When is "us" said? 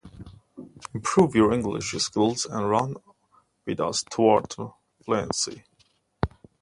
3.79-4.01